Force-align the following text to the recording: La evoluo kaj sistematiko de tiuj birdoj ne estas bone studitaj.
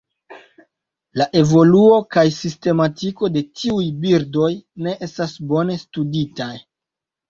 La 1.21 1.27
evoluo 1.41 1.99
kaj 2.17 2.25
sistematiko 2.39 3.31
de 3.37 3.45
tiuj 3.61 3.87
birdoj 4.09 4.53
ne 4.85 4.99
estas 5.11 5.41
bone 5.57 5.83
studitaj. 5.89 6.55